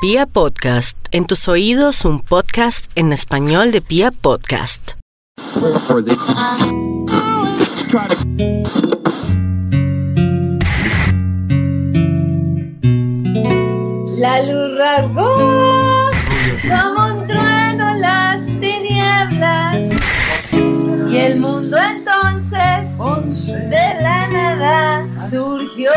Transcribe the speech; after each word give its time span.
Pia 0.00 0.26
Podcast, 0.26 0.96
en 1.10 1.26
tus 1.26 1.48
oídos 1.48 2.04
un 2.04 2.20
podcast 2.20 2.88
en 2.94 3.12
español 3.12 3.72
de 3.72 3.80
Pia 3.80 4.12
Podcast. 4.12 4.92
La 14.16 14.42
luz 14.44 14.78
rasgó 14.78 15.34
como 16.68 17.06
un 17.06 17.26
trueno 17.26 17.94
las 17.94 18.44
tinieblas 18.60 19.76
y 21.10 21.16
el 21.16 21.40
mundo 21.40 21.76
entonces 21.76 23.48
de 23.48 23.94
la 24.00 24.28
nada 24.28 25.28
surgió. 25.28 25.90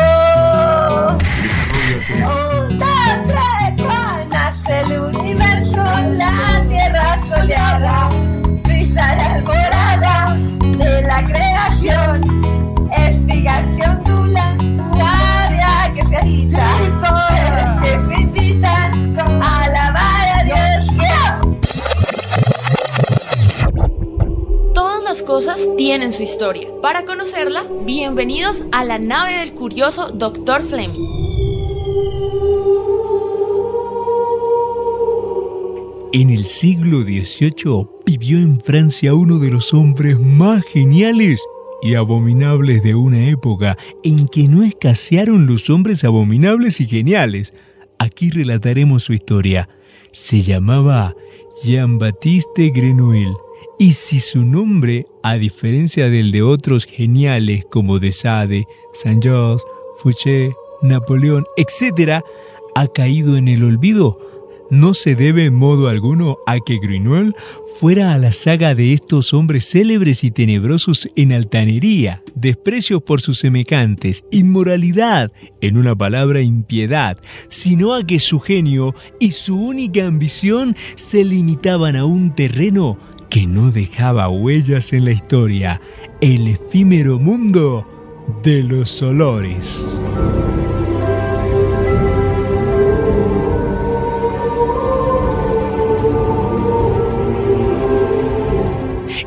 Tienen 25.78 26.12
su 26.12 26.22
historia. 26.22 26.68
Para 26.82 27.06
conocerla, 27.06 27.64
bienvenidos 27.86 28.66
a 28.70 28.84
la 28.84 28.98
nave 28.98 29.38
del 29.38 29.52
curioso 29.52 30.10
Dr. 30.10 30.62
Fleming. 30.62 31.06
En 36.12 36.28
el 36.28 36.44
siglo 36.44 37.00
XVIII 37.00 37.88
vivió 38.04 38.36
en 38.36 38.60
Francia 38.60 39.14
uno 39.14 39.38
de 39.38 39.50
los 39.50 39.72
hombres 39.72 40.20
más 40.20 40.64
geniales 40.64 41.42
y 41.82 41.94
abominables 41.94 42.82
de 42.82 42.94
una 42.94 43.30
época 43.30 43.78
en 44.04 44.28
que 44.28 44.48
no 44.48 44.62
escasearon 44.62 45.46
los 45.46 45.70
hombres 45.70 46.04
abominables 46.04 46.78
y 46.82 46.86
geniales. 46.86 47.54
Aquí 47.98 48.28
relataremos 48.28 49.02
su 49.04 49.14
historia. 49.14 49.70
Se 50.12 50.42
llamaba 50.42 51.14
Jean-Baptiste 51.64 52.68
Grenouille. 52.68 53.34
Y 53.78 53.94
si 53.94 54.20
su 54.20 54.44
nombre, 54.44 55.06
a 55.22 55.34
diferencia 55.34 56.08
del 56.08 56.30
de 56.30 56.42
otros 56.42 56.84
geniales 56.84 57.64
como 57.70 57.98
de 57.98 58.12
Sade, 58.12 58.66
Saint-Georges, 58.92 59.62
Fouché, 59.98 60.50
Napoleón, 60.82 61.44
etc., 61.56 62.22
ha 62.74 62.86
caído 62.88 63.36
en 63.36 63.48
el 63.48 63.62
olvido, 63.64 64.18
no 64.72 64.94
se 64.94 65.14
debe 65.14 65.44
en 65.44 65.54
modo 65.54 65.88
alguno 65.88 66.38
a 66.46 66.58
que 66.58 66.78
Grenouille 66.78 67.34
fuera 67.78 68.14
a 68.14 68.18
la 68.18 68.32
saga 68.32 68.74
de 68.74 68.94
estos 68.94 69.34
hombres 69.34 69.66
célebres 69.66 70.24
y 70.24 70.30
tenebrosos 70.30 71.08
en 71.14 71.32
altanería, 71.32 72.22
desprecios 72.34 73.02
por 73.02 73.20
sus 73.20 73.38
semejantes, 73.38 74.24
inmoralidad, 74.30 75.30
en 75.60 75.76
una 75.76 75.94
palabra 75.94 76.40
impiedad, 76.40 77.18
sino 77.48 77.92
a 77.92 78.06
que 78.06 78.18
su 78.18 78.40
genio 78.40 78.94
y 79.20 79.32
su 79.32 79.60
única 79.60 80.06
ambición 80.06 80.74
se 80.94 81.22
limitaban 81.22 81.94
a 81.94 82.06
un 82.06 82.34
terreno 82.34 82.98
que 83.32 83.46
no 83.46 83.70
dejaba 83.70 84.28
huellas 84.28 84.92
en 84.92 85.06
la 85.06 85.12
historia, 85.12 85.80
el 86.20 86.48
efímero 86.48 87.18
mundo 87.18 87.88
de 88.42 88.62
los 88.62 89.00
olores. 89.00 89.98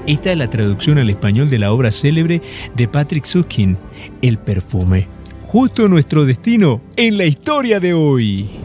Esta 0.06 0.32
es 0.32 0.38
la 0.38 0.52
traducción 0.52 1.00
al 1.00 1.10
español 1.10 1.50
de 1.50 1.58
la 1.58 1.72
obra 1.72 1.92
célebre 1.92 2.44
de 2.76 2.88
Patrick 2.88 3.26
Suskin, 3.26 3.76
El 4.22 4.38
perfume. 4.38 5.08
Justo 5.48 5.90
nuestro 5.90 6.26
destino 6.26 6.80
en 6.96 7.18
la 7.18 7.26
historia 7.26 7.80
de 7.80 7.96
hoy. 7.96 8.65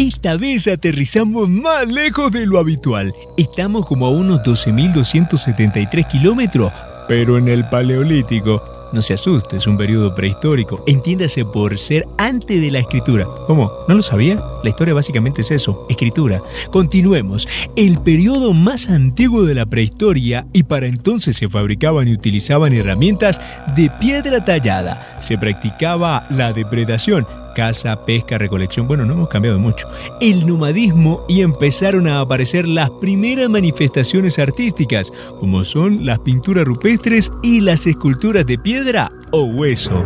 Esta 0.00 0.38
vez 0.38 0.66
aterrizamos 0.66 1.46
más 1.50 1.86
lejos 1.86 2.32
de 2.32 2.46
lo 2.46 2.58
habitual. 2.58 3.14
Estamos 3.36 3.84
como 3.84 4.06
a 4.06 4.10
unos 4.10 4.40
12.273 4.40 6.06
kilómetros, 6.06 6.72
pero 7.06 7.36
en 7.36 7.48
el 7.48 7.68
Paleolítico. 7.68 8.62
No 8.94 9.02
se 9.02 9.12
asuste, 9.12 9.58
es 9.58 9.66
un 9.66 9.76
periodo 9.76 10.14
prehistórico. 10.14 10.82
Entiéndase 10.86 11.44
por 11.44 11.78
ser 11.78 12.06
antes 12.16 12.62
de 12.62 12.70
la 12.70 12.78
escritura. 12.78 13.26
¿Cómo? 13.46 13.70
¿No 13.88 13.94
lo 13.94 14.02
sabía? 14.02 14.42
La 14.64 14.70
historia 14.70 14.94
básicamente 14.94 15.42
es 15.42 15.50
eso, 15.50 15.86
escritura. 15.90 16.40
Continuemos. 16.70 17.46
El 17.76 17.98
periodo 17.98 18.54
más 18.54 18.88
antiguo 18.88 19.42
de 19.44 19.54
la 19.54 19.66
prehistoria 19.66 20.46
y 20.54 20.62
para 20.62 20.86
entonces 20.86 21.36
se 21.36 21.50
fabricaban 21.50 22.08
y 22.08 22.14
utilizaban 22.14 22.72
herramientas 22.72 23.38
de 23.76 23.90
piedra 24.00 24.46
tallada. 24.46 25.18
Se 25.20 25.36
practicaba 25.36 26.24
la 26.30 26.54
depredación, 26.54 27.26
caza, 27.60 28.06
pesca, 28.06 28.38
recolección, 28.38 28.88
bueno, 28.88 29.04
no 29.04 29.12
hemos 29.12 29.28
cambiado 29.28 29.58
mucho, 29.58 29.86
el 30.22 30.46
nomadismo 30.46 31.26
y 31.28 31.42
empezaron 31.42 32.06
a 32.06 32.20
aparecer 32.20 32.66
las 32.66 32.88
primeras 32.88 33.50
manifestaciones 33.50 34.38
artísticas, 34.38 35.12
como 35.38 35.62
son 35.66 36.06
las 36.06 36.20
pinturas 36.20 36.64
rupestres 36.64 37.30
y 37.42 37.60
las 37.60 37.86
esculturas 37.86 38.46
de 38.46 38.56
piedra 38.56 39.12
o 39.30 39.42
hueso. 39.42 40.02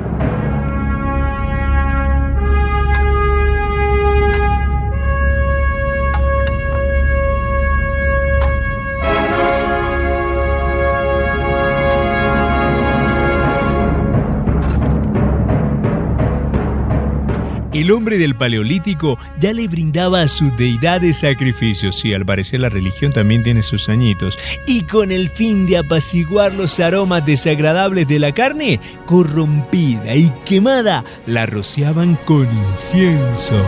El 17.74 17.90
hombre 17.90 18.18
del 18.18 18.36
Paleolítico 18.36 19.18
ya 19.40 19.52
le 19.52 19.66
brindaba 19.66 20.20
a 20.20 20.28
sus 20.28 20.56
deidades 20.56 21.18
sacrificios, 21.18 22.04
y 22.04 22.14
al 22.14 22.24
parecer 22.24 22.60
la 22.60 22.68
religión 22.68 23.12
también 23.12 23.42
tiene 23.42 23.62
sus 23.62 23.88
añitos, 23.88 24.38
y 24.64 24.82
con 24.82 25.10
el 25.10 25.28
fin 25.28 25.66
de 25.66 25.78
apaciguar 25.78 26.54
los 26.54 26.78
aromas 26.78 27.26
desagradables 27.26 28.06
de 28.06 28.20
la 28.20 28.32
carne, 28.32 28.78
corrompida 29.06 30.14
y 30.14 30.30
quemada, 30.44 31.04
la 31.26 31.46
rociaban 31.46 32.14
con 32.24 32.46
incienso. 32.70 33.60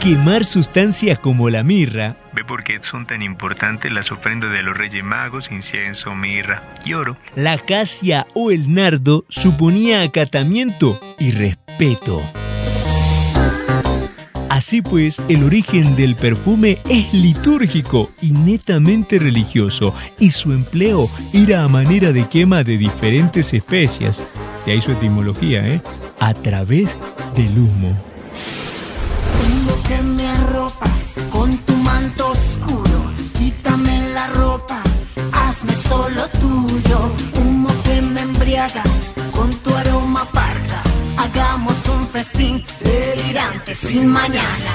Quemar 0.00 0.44
sustancias 0.44 1.18
como 1.18 1.50
la 1.50 1.64
mirra, 1.64 2.16
ve 2.32 2.44
por 2.44 2.62
qué 2.62 2.78
son 2.82 3.04
tan 3.04 3.20
importantes 3.20 3.90
las 3.90 4.12
ofrendas 4.12 4.52
de 4.52 4.62
los 4.62 4.76
reyes 4.76 5.02
magos, 5.02 5.50
incienso, 5.50 6.14
mirra 6.14 6.62
y 6.84 6.94
oro. 6.94 7.16
La 7.34 7.54
acacia 7.54 8.24
o 8.32 8.52
el 8.52 8.72
nardo 8.72 9.24
suponía 9.28 10.02
acatamiento 10.02 11.00
y 11.18 11.32
respeto. 11.32 12.22
Así 14.48 14.82
pues, 14.82 15.20
el 15.28 15.42
origen 15.42 15.96
del 15.96 16.14
perfume 16.14 16.78
es 16.88 17.12
litúrgico 17.12 18.12
y 18.22 18.30
netamente 18.30 19.18
religioso, 19.18 19.94
y 20.20 20.30
su 20.30 20.52
empleo 20.52 21.10
era 21.32 21.64
a 21.64 21.68
manera 21.68 22.12
de 22.12 22.28
quema 22.28 22.62
de 22.62 22.78
diferentes 22.78 23.52
especias, 23.52 24.22
de 24.64 24.72
ahí 24.72 24.80
su 24.80 24.92
etimología, 24.92 25.66
¿eh? 25.66 25.82
a 26.20 26.34
través 26.34 26.96
del 27.34 27.58
humo. 27.58 27.88
Humo 27.88 28.07
hazme 35.58 35.74
solo 35.74 36.22
tuyo. 36.40 36.98
Humo 37.36 37.68
que 37.84 38.00
me 38.00 38.20
embriagas 38.20 39.12
con 39.32 39.50
tu 39.62 39.74
aroma 39.74 40.24
parda, 40.32 40.82
hagamos 41.16 41.76
un 41.88 42.06
festín 42.08 42.64
delirante 42.80 43.74
sin 43.74 44.06
mañana. 44.08 44.74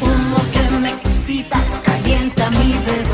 Humo 0.00 0.38
que 0.52 0.70
me 0.82 0.90
excitas, 0.90 1.68
calienta 1.82 2.50
mi 2.50 2.72
deseo, 2.72 3.07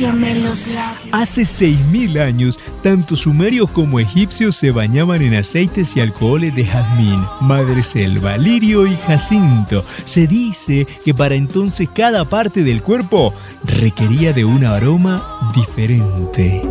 Bésame 0.00 0.34
los 0.36 0.66
labios. 0.66 1.12
Hace 1.12 1.42
6.000 1.42 2.20
años, 2.20 2.58
tanto 2.82 3.16
sumerios 3.16 3.70
como 3.70 4.00
egipcios 4.00 4.56
se 4.56 4.70
bañaban 4.70 5.20
en 5.20 5.34
aceites 5.34 5.94
y 5.94 6.00
alcoholes 6.00 6.54
de 6.54 6.64
jazmín, 6.64 7.22
madreselva, 7.42 8.38
lirio 8.38 8.86
y 8.86 8.96
jacinto. 8.96 9.84
Se 10.06 10.26
dice 10.26 10.86
que 11.04 11.12
para 11.12 11.34
entonces 11.34 11.86
cada 11.94 12.24
parte 12.24 12.64
del 12.64 12.82
cuerpo 12.82 13.34
requería 13.64 14.32
de 14.32 14.46
un 14.46 14.64
aroma 14.64 15.52
diferente. 15.54 16.62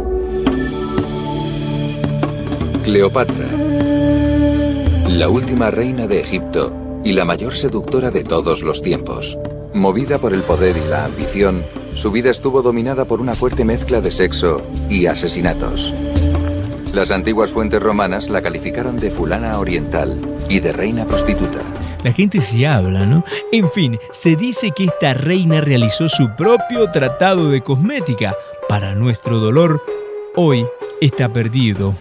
Cleopatra, 2.83 3.45
la 5.07 5.29
última 5.29 5.69
reina 5.69 6.07
de 6.07 6.19
Egipto 6.19 6.75
y 7.05 7.13
la 7.13 7.25
mayor 7.25 7.55
seductora 7.55 8.09
de 8.09 8.23
todos 8.23 8.63
los 8.63 8.81
tiempos. 8.81 9.37
Movida 9.73 10.17
por 10.17 10.33
el 10.33 10.41
poder 10.41 10.77
y 10.77 10.89
la 10.89 11.05
ambición, 11.05 11.63
su 11.93 12.11
vida 12.11 12.31
estuvo 12.31 12.63
dominada 12.63 13.05
por 13.05 13.21
una 13.21 13.35
fuerte 13.35 13.63
mezcla 13.63 14.01
de 14.01 14.09
sexo 14.09 14.61
y 14.89 15.05
asesinatos. 15.05 15.93
Las 16.91 17.11
antiguas 17.11 17.51
fuentes 17.51 17.81
romanas 17.81 18.29
la 18.29 18.41
calificaron 18.41 18.97
de 18.97 19.11
fulana 19.11 19.59
oriental 19.59 20.19
y 20.49 20.59
de 20.59 20.73
reina 20.73 21.05
prostituta. 21.05 21.59
La 22.03 22.11
gente 22.11 22.41
se 22.41 22.65
habla, 22.65 23.05
¿no? 23.05 23.23
En 23.51 23.71
fin, 23.71 23.99
se 24.11 24.35
dice 24.35 24.71
que 24.71 24.85
esta 24.85 25.13
reina 25.13 25.61
realizó 25.61 26.09
su 26.09 26.35
propio 26.35 26.89
tratado 26.89 27.51
de 27.51 27.61
cosmética. 27.61 28.33
Para 28.67 28.95
nuestro 28.95 29.37
dolor, 29.37 29.83
hoy 30.35 30.65
está 30.99 31.31
perdido. 31.31 31.93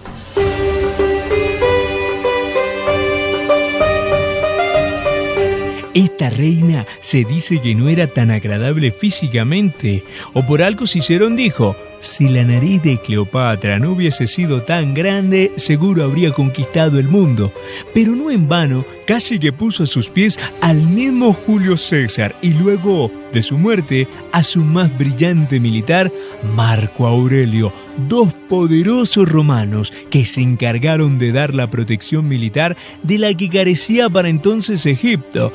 Esta 6.18 6.30
reina 6.30 6.84
se 6.98 7.22
dice 7.22 7.60
que 7.60 7.76
no 7.76 7.88
era 7.88 8.08
tan 8.08 8.32
agradable 8.32 8.90
físicamente, 8.90 10.02
o 10.32 10.44
por 10.44 10.64
algo 10.64 10.84
Cicerón 10.84 11.36
dijo, 11.36 11.76
si 12.00 12.28
la 12.28 12.44
nariz 12.44 12.82
de 12.82 12.98
Cleopatra 12.98 13.78
no 13.78 13.92
hubiese 13.92 14.26
sido 14.26 14.62
tan 14.62 14.94
grande, 14.94 15.52
seguro 15.56 16.04
habría 16.04 16.32
conquistado 16.32 16.98
el 16.98 17.08
mundo. 17.08 17.52
Pero 17.92 18.14
no 18.14 18.30
en 18.30 18.48
vano, 18.48 18.84
casi 19.06 19.38
que 19.38 19.52
puso 19.52 19.82
a 19.82 19.86
sus 19.86 20.08
pies 20.08 20.38
al 20.60 20.76
mismo 20.76 21.32
Julio 21.32 21.76
César 21.76 22.36
y 22.40 22.52
luego, 22.52 23.10
de 23.32 23.42
su 23.42 23.58
muerte, 23.58 24.06
a 24.32 24.42
su 24.42 24.60
más 24.60 24.96
brillante 24.96 25.58
militar, 25.58 26.12
Marco 26.54 27.06
Aurelio, 27.06 27.72
dos 28.08 28.32
poderosos 28.48 29.28
romanos 29.28 29.92
que 30.10 30.24
se 30.24 30.40
encargaron 30.40 31.18
de 31.18 31.32
dar 31.32 31.54
la 31.54 31.68
protección 31.68 32.28
militar 32.28 32.76
de 33.02 33.18
la 33.18 33.34
que 33.34 33.48
carecía 33.48 34.08
para 34.08 34.28
entonces 34.28 34.86
Egipto. 34.86 35.52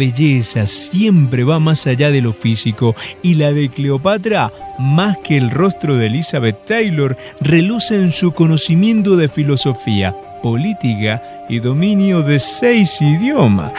Belleza 0.00 0.64
siempre 0.64 1.44
va 1.44 1.60
más 1.60 1.86
allá 1.86 2.10
de 2.10 2.22
lo 2.22 2.32
físico 2.32 2.96
y 3.22 3.34
la 3.34 3.52
de 3.52 3.68
Cleopatra, 3.68 4.50
más 4.78 5.18
que 5.18 5.36
el 5.36 5.50
rostro 5.50 5.96
de 5.96 6.06
Elizabeth 6.06 6.64
Taylor, 6.64 7.18
reluce 7.42 7.96
en 7.96 8.10
su 8.10 8.32
conocimiento 8.32 9.14
de 9.16 9.28
filosofía, 9.28 10.16
política 10.42 11.44
y 11.50 11.58
dominio 11.58 12.22
de 12.22 12.38
seis 12.38 12.98
idiomas. 13.02 13.74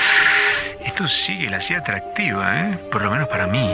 Esto 0.85 1.07
sí 1.07 1.47
la 1.49 1.57
hacía 1.57 1.79
atractiva, 1.79 2.67
¿eh? 2.67 2.77
Por 2.91 3.01
lo 3.01 3.09
menos 3.09 3.27
para 3.27 3.47
mí. 3.47 3.67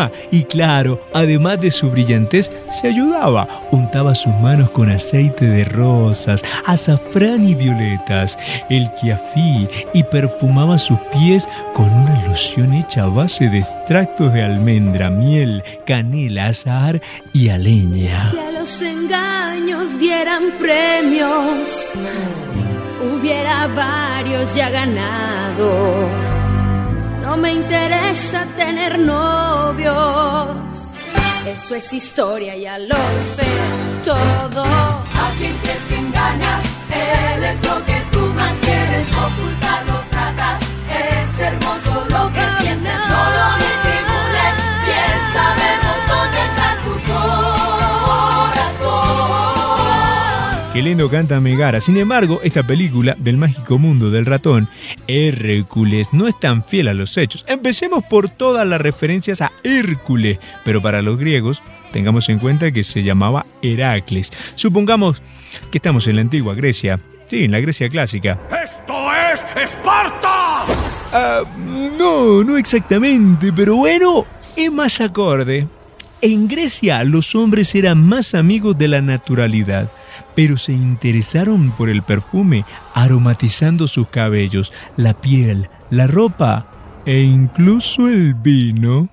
Ah, 0.00 0.12
y 0.30 0.44
claro, 0.44 1.00
además 1.12 1.60
de 1.60 1.72
su 1.72 1.90
brillantez, 1.90 2.52
se 2.70 2.86
ayudaba. 2.86 3.48
Untaba 3.72 4.14
sus 4.14 4.32
manos 4.34 4.70
con 4.70 4.90
aceite 4.90 5.44
de 5.44 5.64
rosas, 5.64 6.44
azafrán 6.66 7.48
y 7.48 7.56
violetas, 7.56 8.38
el 8.70 8.88
kiafí 8.94 9.66
y 9.92 10.04
perfumaba 10.04 10.78
sus 10.78 11.00
pies 11.12 11.48
con 11.74 11.90
una 11.90 12.24
loción 12.28 12.74
hecha 12.74 13.02
a 13.02 13.08
base 13.08 13.48
de 13.48 13.58
extractos 13.58 14.32
de 14.32 14.44
almendra, 14.44 15.10
miel, 15.10 15.64
canela, 15.84 16.46
azahar 16.46 17.02
y 17.32 17.48
aleña. 17.48 18.30
Si 18.30 18.38
a 18.38 18.52
los 18.52 18.80
engaños 18.80 19.98
dieran 19.98 20.52
premios, 20.60 21.90
hubiera 23.02 23.66
varios 23.66 24.54
ya 24.54 24.70
ganado. 24.70 26.27
No 27.28 27.36
me 27.36 27.52
interesa 27.52 28.46
tener 28.56 28.98
novios. 28.98 30.48
Eso 31.46 31.74
es 31.74 31.92
historia, 31.92 32.56
ya 32.56 32.78
lo 32.78 32.96
sé 33.20 33.44
todo. 34.02 34.64
A 34.64 35.30
quien 35.36 35.54
crees 35.58 35.82
que 35.90 35.96
engañas, 35.96 36.62
él 36.90 37.44
es 37.44 37.66
lo 37.66 37.84
que 37.84 38.00
tú 38.12 38.32
más 38.32 38.54
quieres. 38.64 39.06
Ocultarlo 39.12 39.67
Qué 50.78 50.82
lindo 50.82 51.10
canta 51.10 51.40
Megara. 51.40 51.80
Sin 51.80 51.96
embargo, 51.96 52.38
esta 52.44 52.64
película 52.64 53.16
del 53.18 53.36
mágico 53.36 53.78
mundo 53.78 54.10
del 54.10 54.26
ratón, 54.26 54.68
Hércules, 55.08 56.10
no 56.12 56.28
es 56.28 56.38
tan 56.38 56.62
fiel 56.62 56.86
a 56.86 56.94
los 56.94 57.16
hechos. 57.16 57.44
Empecemos 57.48 58.04
por 58.04 58.30
todas 58.30 58.64
las 58.64 58.80
referencias 58.80 59.42
a 59.42 59.50
Hércules, 59.64 60.38
pero 60.64 60.80
para 60.80 61.02
los 61.02 61.18
griegos, 61.18 61.64
tengamos 61.92 62.28
en 62.28 62.38
cuenta 62.38 62.70
que 62.70 62.84
se 62.84 63.02
llamaba 63.02 63.44
Heracles. 63.60 64.30
Supongamos 64.54 65.20
que 65.72 65.78
estamos 65.78 66.06
en 66.06 66.14
la 66.14 66.22
antigua 66.22 66.54
Grecia. 66.54 67.00
Sí, 67.28 67.42
en 67.42 67.50
la 67.50 67.58
Grecia 67.58 67.88
clásica. 67.88 68.38
¡Esto 68.64 69.12
es 69.32 69.44
Esparta! 69.60 70.62
Ah, 71.12 71.42
no, 71.98 72.44
no 72.44 72.56
exactamente, 72.56 73.52
pero 73.52 73.74
bueno, 73.74 74.26
es 74.54 74.70
más 74.70 75.00
acorde. 75.00 75.66
En 76.20 76.46
Grecia 76.46 77.02
los 77.02 77.34
hombres 77.34 77.74
eran 77.74 78.00
más 78.06 78.36
amigos 78.36 78.78
de 78.78 78.86
la 78.86 79.00
naturalidad, 79.00 79.90
pero 80.38 80.56
se 80.56 80.72
interesaron 80.72 81.72
por 81.72 81.88
el 81.88 82.02
perfume, 82.02 82.64
aromatizando 82.94 83.88
sus 83.88 84.06
cabellos, 84.06 84.72
la 84.96 85.12
piel, 85.14 85.68
la 85.90 86.06
ropa 86.06 86.68
e 87.04 87.22
incluso 87.22 88.06
el 88.06 88.34
vino. 88.34 89.08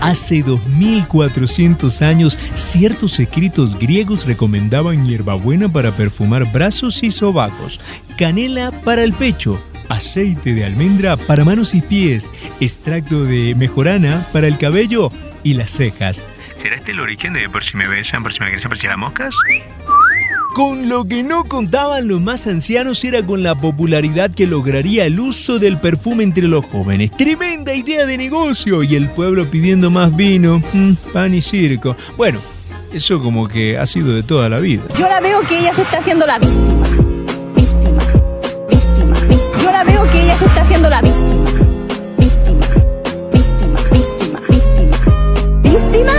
Hace 0.00 0.42
2400 0.42 2.00
años, 2.00 2.38
ciertos 2.54 3.20
escritos 3.20 3.78
griegos 3.78 4.24
recomendaban 4.24 5.04
hierbabuena 5.04 5.70
para 5.70 5.94
perfumar 5.94 6.50
brazos 6.50 7.02
y 7.02 7.10
sobacos, 7.10 7.78
canela 8.16 8.70
para 8.70 9.04
el 9.04 9.12
pecho, 9.12 9.60
aceite 9.90 10.54
de 10.54 10.64
almendra 10.64 11.16
para 11.16 11.44
manos 11.44 11.74
y 11.74 11.82
pies, 11.82 12.30
extracto 12.60 13.24
de 13.24 13.54
mejorana 13.54 14.26
para 14.32 14.46
el 14.46 14.56
cabello 14.56 15.10
y 15.42 15.54
las 15.54 15.70
cejas. 15.70 16.24
¿Será 16.62 16.76
este 16.76 16.92
el 16.92 17.00
origen 17.00 17.34
de 17.34 17.48
por 17.48 17.64
si 17.64 17.76
me 17.76 17.88
besan, 17.88 18.22
por 18.22 18.32
si 18.32 18.40
me 18.40 18.50
crecen, 18.50 18.68
por 18.68 18.78
si 18.78 18.86
las 18.86 18.98
moscas? 18.98 19.34
Con 20.54 20.88
lo 20.88 21.04
que 21.04 21.22
no 21.22 21.44
contaban 21.44 22.08
los 22.08 22.20
más 22.20 22.46
ancianos 22.46 23.04
era 23.04 23.22
con 23.22 23.42
la 23.42 23.54
popularidad 23.54 24.32
que 24.32 24.46
lograría 24.46 25.06
el 25.06 25.20
uso 25.20 25.58
del 25.58 25.78
perfume 25.78 26.24
entre 26.24 26.48
los 26.48 26.66
jóvenes. 26.66 27.12
Tremenda 27.12 27.72
idea 27.72 28.04
de 28.04 28.18
negocio 28.18 28.82
y 28.82 28.96
el 28.96 29.08
pueblo 29.08 29.46
pidiendo 29.46 29.90
más 29.90 30.14
vino, 30.14 30.60
mm, 30.72 30.94
pan 31.12 31.34
y 31.34 31.40
circo. 31.40 31.96
Bueno, 32.16 32.40
eso 32.92 33.22
como 33.22 33.48
que 33.48 33.78
ha 33.78 33.86
sido 33.86 34.12
de 34.12 34.22
toda 34.22 34.48
la 34.48 34.58
vida. 34.58 34.82
Yo 34.98 35.08
la 35.08 35.20
veo 35.20 35.40
que 35.42 35.60
ella 35.60 35.72
se 35.72 35.82
está 35.82 35.98
haciendo 35.98 36.26
la 36.26 36.38
víctima. 36.38 36.86
Víctima. 37.54 38.02
Víctima. 38.68 39.29
Víctima. 39.46 39.62
Yo 39.62 39.72
la 39.72 39.84
veo 39.84 40.10
que 40.10 40.22
ella 40.22 40.36
se 40.36 40.46
está 40.46 40.62
haciendo 40.62 40.90
la 40.90 41.02
víctima. 41.02 41.44
Víctima. 42.18 42.66
Víctima. 43.32 43.80
Víctima. 43.90 44.40
Víctima. 44.48 45.62
Víctima. 45.62 46.12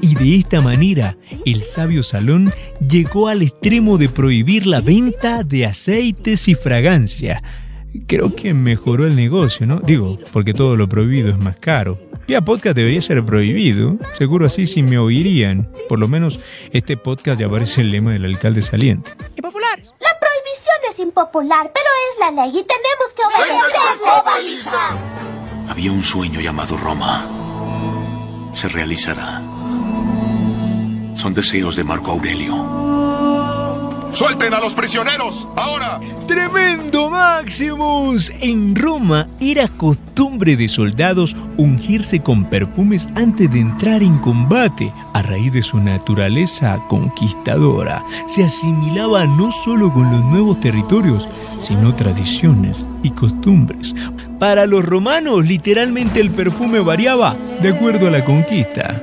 Y 0.00 0.14
de 0.14 0.36
esta 0.36 0.60
manera, 0.60 1.16
el 1.44 1.62
sabio 1.62 2.02
Salón 2.02 2.52
llegó 2.86 3.28
al 3.28 3.42
extremo 3.42 3.98
de 3.98 4.08
prohibir 4.08 4.66
la 4.66 4.80
venta 4.80 5.42
de 5.42 5.66
aceites 5.66 6.48
y 6.48 6.54
fragancia. 6.54 7.42
Creo 8.06 8.34
que 8.34 8.52
mejoró 8.52 9.06
el 9.06 9.16
negocio, 9.16 9.66
¿no? 9.66 9.80
Digo, 9.80 10.18
porque 10.32 10.52
todo 10.52 10.76
lo 10.76 10.88
prohibido 10.88 11.30
es 11.30 11.38
más 11.38 11.56
caro. 11.56 11.98
Pia 12.26 12.42
Podcast 12.42 12.76
debería 12.76 13.00
ser 13.00 13.24
prohibido. 13.24 13.96
Seguro 14.18 14.46
así 14.46 14.66
sí 14.66 14.82
me 14.82 14.98
oirían. 14.98 15.70
Por 15.88 15.98
lo 15.98 16.08
menos 16.08 16.40
este 16.72 16.96
podcast 16.96 17.40
ya 17.40 17.48
parece 17.48 17.82
el 17.82 17.90
lema 17.90 18.12
del 18.12 18.24
alcalde 18.24 18.62
saliente. 18.62 19.12
Es 20.90 20.98
impopular, 21.00 21.72
pero 21.72 21.86
es 22.12 22.18
la 22.20 22.30
ley 22.30 22.58
y 22.58 22.64
tenemos 22.64 23.12
que 23.14 23.22
obedecerla. 23.24 24.96
Había 25.68 25.92
un 25.92 26.02
sueño 26.02 26.40
llamado 26.40 26.76
Roma. 26.76 27.26
Se 28.52 28.68
realizará. 28.68 29.42
Son 31.16 31.34
deseos 31.34 31.76
de 31.76 31.84
Marco 31.84 32.12
Aurelio. 32.12 32.85
¡Suelten 34.16 34.54
a 34.54 34.60
los 34.60 34.74
prisioneros! 34.74 35.46
¡Ahora! 35.56 36.00
¡Tremendo 36.26 37.10
Maximus! 37.10 38.32
En 38.40 38.74
Roma 38.74 39.28
era 39.40 39.68
costumbre 39.68 40.56
de 40.56 40.68
soldados 40.68 41.36
ungirse 41.58 42.22
con 42.22 42.48
perfumes 42.48 43.06
antes 43.14 43.50
de 43.50 43.60
entrar 43.60 44.02
en 44.02 44.16
combate. 44.20 44.90
A 45.12 45.20
raíz 45.20 45.52
de 45.52 45.60
su 45.60 45.80
naturaleza 45.80 46.80
conquistadora, 46.88 48.02
se 48.26 48.44
asimilaba 48.44 49.26
no 49.26 49.50
solo 49.52 49.92
con 49.92 50.10
los 50.10 50.24
nuevos 50.24 50.58
territorios, 50.60 51.28
sino 51.60 51.94
tradiciones 51.94 52.88
y 53.02 53.10
costumbres. 53.10 53.94
Para 54.38 54.64
los 54.64 54.82
romanos, 54.82 55.44
literalmente 55.44 56.20
el 56.20 56.30
perfume 56.30 56.80
variaba 56.80 57.36
de 57.60 57.68
acuerdo 57.68 58.08
a 58.08 58.12
la 58.12 58.24
conquista. 58.24 58.98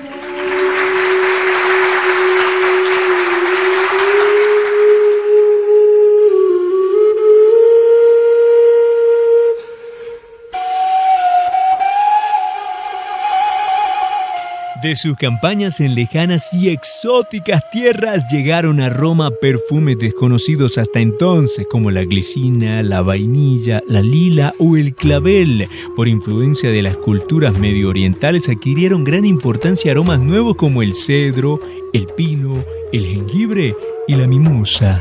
De 14.83 14.97
sus 14.97 15.15
campañas 15.15 15.79
en 15.79 15.95
lejanas 15.95 16.53
y 16.53 16.67
exóticas 16.67 17.61
tierras 17.71 18.25
llegaron 18.29 18.81
a 18.81 18.89
Roma 18.89 19.31
perfumes 19.31 19.97
desconocidos 19.97 20.77
hasta 20.77 20.99
entonces 20.99 21.65
como 21.71 21.89
la 21.89 22.03
glicina, 22.03 22.83
la 22.83 23.01
vainilla, 23.01 23.81
la 23.87 24.01
lila 24.01 24.53
o 24.59 24.75
el 24.75 24.93
clavel. 24.93 25.69
Por 25.95 26.09
influencia 26.09 26.69
de 26.69 26.81
las 26.81 26.97
culturas 26.97 27.57
medio 27.57 27.87
orientales 27.87 28.49
adquirieron 28.49 29.05
gran 29.05 29.23
importancia 29.23 29.93
aromas 29.93 30.19
nuevos 30.19 30.57
como 30.57 30.81
el 30.81 30.93
cedro, 30.93 31.61
el 31.93 32.07
pino, 32.07 32.61
el 32.91 33.05
jengibre 33.05 33.77
y 34.05 34.15
la 34.15 34.27
mimosa. 34.27 34.99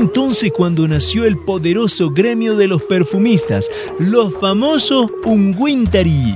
Entonces 0.00 0.50
cuando 0.50 0.88
nació 0.88 1.26
el 1.26 1.36
poderoso 1.36 2.10
gremio 2.10 2.56
de 2.56 2.68
los 2.68 2.82
perfumistas, 2.82 3.70
los 3.98 4.32
famosos 4.40 5.10
ungüentari, 5.24 6.34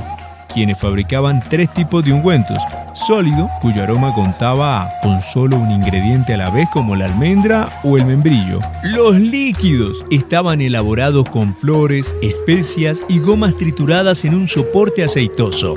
quienes 0.52 0.78
fabricaban 0.78 1.42
tres 1.48 1.72
tipos 1.72 2.04
de 2.04 2.12
ungüentos. 2.12 2.58
Sólido, 2.94 3.50
cuyo 3.60 3.82
aroma 3.82 4.14
contaba 4.14 4.88
con 5.02 5.20
solo 5.20 5.56
un 5.56 5.70
ingrediente 5.72 6.34
a 6.34 6.36
la 6.36 6.50
vez 6.50 6.68
como 6.72 6.94
la 6.94 7.06
almendra 7.06 7.68
o 7.82 7.98
el 7.98 8.04
membrillo. 8.06 8.60
Los 8.84 9.18
líquidos 9.18 10.04
estaban 10.12 10.60
elaborados 10.60 11.28
con 11.28 11.56
flores, 11.56 12.14
especias 12.22 13.02
y 13.08 13.18
gomas 13.18 13.56
trituradas 13.56 14.24
en 14.24 14.36
un 14.36 14.46
soporte 14.46 15.02
aceitoso. 15.02 15.76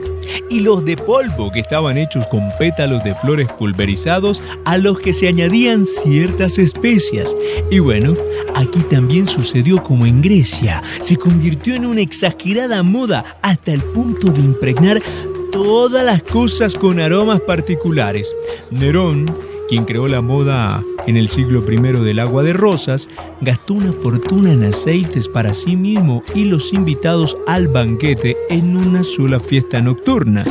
Y 0.52 0.60
los 0.60 0.86
de 0.86 0.96
polvo 0.96 1.52
que 1.52 1.60
estaban 1.60 1.98
hechos 1.98 2.28
con 2.28 2.52
pétalos 2.60 3.04
de 3.04 3.16
flores 3.16 3.48
pulverizados 3.48 4.42
a 4.66 4.78
los 4.78 5.00
que 5.00 5.12
se 5.12 5.28
añadían 5.28 5.88
ciertas 5.88 6.60
especias. 6.60 7.36
Y 7.72 7.80
bueno, 7.80 8.14
aquí 8.56 8.80
también 8.82 9.26
sucedió 9.26 9.82
como 9.82 10.06
en 10.06 10.22
Grecia. 10.22 10.84
Se 11.02 11.18
convirtió 11.18 11.74
en 11.74 11.88
una 11.88 12.02
exagerada 12.02 12.84
moda 12.84 13.26
hasta 13.42 13.74
el 13.74 13.82
punto 13.82 14.32
de 14.32 14.40
impregnar 14.40 15.02
todas 15.52 16.04
las 16.04 16.22
cosas 16.24 16.76
con 16.76 17.00
aromas 17.00 17.42
particulares. 17.42 18.34
Nerón, 18.72 19.26
quien 19.68 19.86
creó 19.86 20.08
la 20.08 20.22
moda 20.22 20.84
en 21.08 21.18
el 21.18 21.28
siglo 21.28 21.64
I 21.70 21.78
del 22.04 22.20
agua 22.20 22.44
de 22.44 22.54
rosas, 22.54 23.08
gastó 23.42 23.76
una 23.76 23.92
fortuna 23.92 24.52
en 24.52 24.64
aceites 24.64 25.28
para 25.28 25.54
sí 25.54 25.76
mismo 25.76 26.24
y 26.34 26.46
los 26.46 26.74
invitados 26.74 27.38
al 27.48 27.68
banquete 27.68 28.38
en 28.50 28.78
una 28.78 29.04
sola 29.04 29.40
fiesta 29.40 29.82
nocturna. 29.82 30.46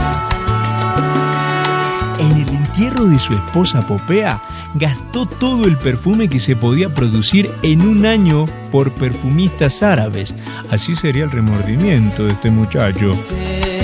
En 2.19 2.33
el 2.33 2.49
entierro 2.49 3.07
de 3.07 3.19
su 3.19 3.35
esposa 3.35 3.87
Popea, 3.87 4.43
gastó 4.75 5.27
todo 5.27 5.67
el 5.67 5.77
perfume 5.77 6.29
que 6.29 6.39
se 6.39 6.57
podía 6.57 6.89
producir 6.89 7.51
en 7.63 7.83
un 7.83 8.07
año 8.07 8.47
por 8.71 8.93
perfumistas 8.93 9.83
árabes. 9.83 10.35
Así 10.71 10.95
sería 10.95 11.25
el 11.25 11.31
remordimiento 11.31 12.25
de 12.25 12.33
este 12.33 12.51
muchacho. 12.51 13.11
que 13.11 13.76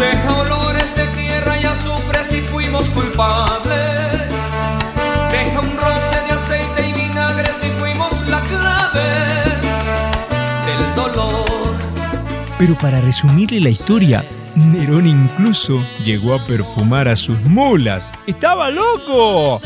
deja 0.00 0.34
olores 0.34 0.96
de 0.96 1.06
tierra 1.08 1.60
y 1.60 1.64
azufre 1.64 2.20
si 2.30 2.40
fuimos 2.40 2.88
culpables. 2.88 4.32
Deja 5.30 5.60
un 5.60 5.76
roce 5.76 6.16
de 6.26 6.32
aceite 6.32 6.88
y 6.88 6.92
vinagre 6.94 7.50
si 7.60 7.68
fuimos 7.78 8.10
la 8.26 8.40
clave 8.40 9.08
del 10.66 10.94
dolor. 10.94 11.74
Pero 12.58 12.74
para 12.78 13.02
resumirle 13.02 13.60
la 13.60 13.68
historia, 13.68 14.24
Nerón 14.54 15.06
incluso 15.06 15.84
llegó 16.02 16.34
a 16.34 16.46
perfumar 16.46 17.06
a 17.06 17.14
sus 17.14 17.38
mulas. 17.42 18.10
¡Estaba 18.26 18.70
loco! 18.70 19.60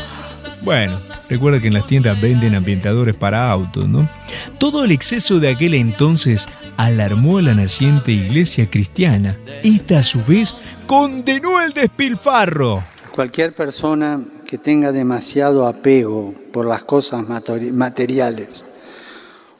Bueno, 0.63 0.99
recuerda 1.29 1.59
que 1.59 1.67
en 1.67 1.73
las 1.73 1.85
tiendas 1.85 2.19
venden 2.19 2.55
ambientadores 2.55 3.15
para 3.15 3.51
autos, 3.51 3.87
¿no? 3.87 4.09
Todo 4.57 4.83
el 4.83 4.91
exceso 4.91 5.39
de 5.39 5.49
aquel 5.49 5.73
entonces 5.73 6.47
alarmó 6.77 7.37
a 7.37 7.43
la 7.43 7.53
naciente 7.53 8.11
iglesia 8.11 8.69
cristiana. 8.69 9.37
Esta 9.63 9.99
a 9.99 10.03
su 10.03 10.23
vez 10.23 10.55
condenó 10.87 11.61
el 11.61 11.73
despilfarro. 11.73 12.83
Cualquier 13.11 13.53
persona 13.53 14.19
que 14.45 14.57
tenga 14.57 14.91
demasiado 14.91 15.67
apego 15.67 16.33
por 16.51 16.65
las 16.65 16.83
cosas 16.83 17.25
materiales 17.27 18.65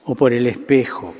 o 0.03 0.15
por 0.15 0.33
el 0.33 0.47
espejo, 0.47 1.13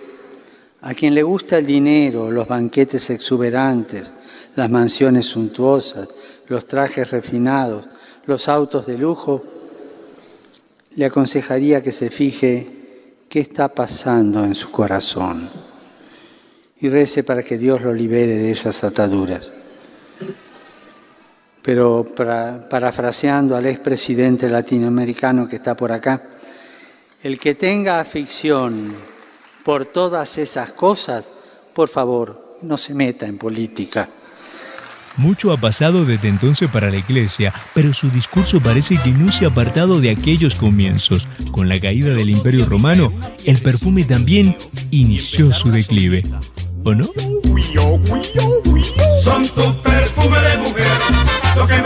a 0.81 0.93
quien 0.93 1.15
le 1.15 1.23
gusta 1.23 1.57
el 1.57 1.65
dinero, 1.65 2.29
los 2.29 2.47
banquetes 2.47 3.09
exuberantes, 3.09 4.11
las 4.55 4.69
mansiones 4.69 5.25
suntuosas, 5.25 6.07
los 6.47 6.67
trajes 6.67 7.09
refinados, 7.09 7.85
los 8.25 8.47
autos 8.47 8.85
de 8.85 8.97
lujo, 8.97 9.43
le 10.95 11.05
aconsejaría 11.05 11.83
que 11.83 11.91
se 11.91 12.09
fije 12.09 12.67
qué 13.29 13.39
está 13.39 13.67
pasando 13.69 14.43
en 14.45 14.55
su 14.55 14.71
corazón 14.71 15.49
y 16.79 16.89
rece 16.89 17.23
para 17.23 17.43
que 17.43 17.57
Dios 17.57 17.81
lo 17.81 17.93
libere 17.93 18.35
de 18.35 18.51
esas 18.51 18.83
ataduras. 18.83 19.51
Pero 21.61 22.05
para- 22.15 22.67
parafraseando 22.69 23.55
al 23.55 23.65
expresidente 23.65 24.47
latinoamericano 24.49 25.47
que 25.47 25.55
está 25.55 25.75
por 25.75 25.91
acá, 25.91 26.21
el 27.23 27.39
que 27.39 27.55
tenga 27.55 27.99
afición 27.99 28.93
por 29.63 29.85
todas 29.85 30.37
esas 30.37 30.73
cosas, 30.73 31.25
por 31.73 31.89
favor, 31.89 32.57
no 32.61 32.77
se 32.77 32.93
meta 32.93 33.25
en 33.25 33.37
política. 33.37 34.07
Mucho 35.17 35.53
ha 35.53 35.57
pasado 35.57 36.05
desde 36.05 36.27
entonces 36.27 36.69
para 36.69 36.89
la 36.89 36.97
iglesia, 36.97 37.53
pero 37.73 37.93
su 37.93 38.09
discurso 38.09 38.59
parece 38.59 38.97
que 38.97 39.11
no 39.11 39.31
se 39.31 39.45
ha 39.45 39.49
apartado 39.49 40.01
de 40.01 40.09
aquellos 40.09 40.55
comienzos. 40.55 41.27
Con 41.51 41.69
la 41.69 41.79
caída 41.79 42.13
del 42.13 42.29
Imperio 42.29 42.65
Romano, 42.65 43.13
el 43.45 43.57
perfume 43.59 44.03
también 44.03 44.57
inició 44.91 45.53
su 45.53 45.71
declive. 45.71 46.23
¿O 46.83 46.93
no? 46.93 47.07
Son 49.23 49.47
tus 49.47 49.75
perfumes 49.77 50.41
de 50.43 50.57
mujer, 50.57 50.85
lo 51.55 51.67
que 51.67 51.81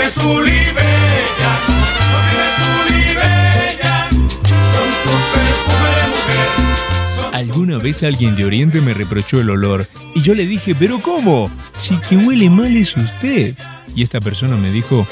vez 7.80 8.04
alguien 8.04 8.36
de 8.36 8.46
Oriente 8.46 8.82
me 8.82 8.94
reprochó 8.94 9.40
el 9.40 9.50
olor 9.50 9.88
y 10.16 10.22
yo 10.22 10.34
le 10.34 10.46
dije, 10.46 10.76
pero 10.76 11.02
¿cómo? 11.02 11.50
Si 11.78 11.96
quien 11.96 12.28
huele 12.28 12.50
mal 12.50 12.76
es 12.76 12.96
usted. 12.96 13.56
Y 13.96 14.04
esta 14.04 14.20
persona 14.22 14.56
me 14.56 14.72
dijo, 14.72 15.08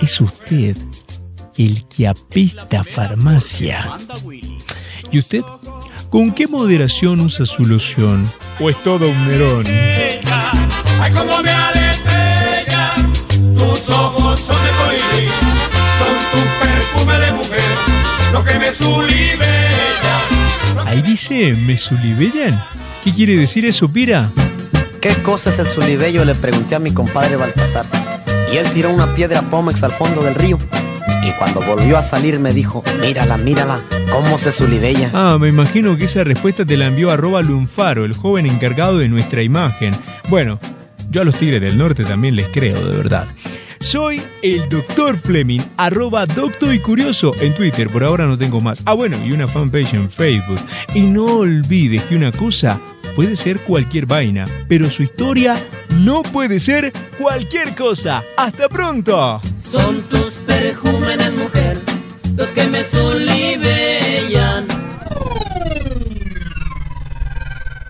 es 0.00 0.20
usted 0.20 0.76
el 1.56 1.84
que 1.88 2.08
apesta 2.08 2.84
farmacia. 2.84 3.90
¿Y 5.10 5.18
usted? 5.18 5.42
¿Con 6.10 6.32
qué 6.32 6.46
moderación 6.46 7.20
usa 7.20 7.44
su 7.46 7.64
loción? 7.64 8.30
¿O 8.58 8.70
es 8.70 8.82
todo 8.82 9.08
un 9.08 9.28
Nerón? 9.28 9.64
Como 11.14 11.42
me 11.42 11.50
tus 13.54 13.90
ojos 13.90 14.40
son 14.40 14.56
de 14.56 14.70
son 15.98 16.14
tus 16.32 16.48
perfumes 16.60 17.20
de 17.20 18.32
lo 18.32 18.44
que 18.44 18.58
me. 18.58 19.59
Ahí 21.00 21.06
dice, 21.12 21.54
¿me 21.54 21.78
sulibellan? 21.78 22.62
¿Qué 23.02 23.10
quiere 23.14 23.34
decir 23.34 23.64
eso, 23.64 23.90
Pira? 23.90 24.30
¿Qué 25.00 25.14
cosa 25.22 25.48
es 25.48 25.58
el 25.58 25.66
sulibello? 25.66 26.26
Le 26.26 26.34
pregunté 26.34 26.74
a 26.74 26.78
mi 26.78 26.92
compadre 26.92 27.36
Baltasar. 27.36 27.86
Y 28.52 28.58
él 28.58 28.70
tiró 28.74 28.90
una 28.90 29.14
piedra 29.14 29.40
pómex 29.40 29.82
al 29.82 29.92
fondo 29.92 30.22
del 30.22 30.34
río. 30.34 30.58
Y 31.24 31.30
cuando 31.38 31.62
volvió 31.62 31.96
a 31.96 32.02
salir 32.02 32.38
me 32.38 32.52
dijo, 32.52 32.84
mírala, 33.00 33.38
mírala, 33.38 33.80
cómo 34.12 34.38
se 34.38 34.52
sulibella. 34.52 35.10
Ah, 35.14 35.38
me 35.40 35.48
imagino 35.48 35.96
que 35.96 36.04
esa 36.04 36.22
respuesta 36.22 36.66
te 36.66 36.76
la 36.76 36.88
envió 36.88 37.10
arroba 37.10 37.40
Lunfaro, 37.40 38.04
el 38.04 38.12
joven 38.12 38.44
encargado 38.44 38.98
de 38.98 39.08
nuestra 39.08 39.42
imagen. 39.42 39.94
Bueno, 40.28 40.60
yo 41.08 41.22
a 41.22 41.24
los 41.24 41.34
Tigres 41.34 41.62
del 41.62 41.78
Norte 41.78 42.04
también 42.04 42.36
les 42.36 42.48
creo, 42.48 42.78
de 42.86 42.94
verdad. 42.94 43.26
Soy 43.80 44.22
el 44.42 44.68
Dr. 44.68 45.18
Fleming, 45.18 45.60
arroba 45.78 46.26
docto 46.26 46.72
y 46.72 46.78
curioso 46.78 47.32
en 47.40 47.54
Twitter, 47.54 47.88
por 47.88 48.04
ahora 48.04 48.26
no 48.26 48.36
tengo 48.36 48.60
más. 48.60 48.80
Ah, 48.84 48.92
bueno, 48.92 49.16
y 49.24 49.32
una 49.32 49.48
fanpage 49.48 49.94
en 49.94 50.10
Facebook. 50.10 50.60
Y 50.94 51.00
no 51.00 51.24
olvides 51.38 52.04
que 52.04 52.14
una 52.14 52.30
cosa 52.30 52.78
puede 53.16 53.36
ser 53.36 53.58
cualquier 53.60 54.06
vaina, 54.06 54.44
pero 54.68 54.88
su 54.90 55.02
historia 55.02 55.56
no 56.00 56.22
puede 56.22 56.60
ser 56.60 56.92
cualquier 57.18 57.74
cosa. 57.74 58.22
¡Hasta 58.36 58.68
pronto! 58.68 59.40
Son 59.72 60.02
tus 60.02 60.34
perjúmenes, 60.46 61.32
mujer, 61.32 61.80
los 62.36 62.48
que 62.48 62.66
me 62.68 62.84
solibellan. 62.84 64.66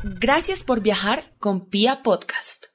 Gracias 0.05 0.63
por 0.63 0.81
viajar 0.81 1.25
con 1.41 1.67
Pia 1.69 2.03
Podcast. 2.03 2.70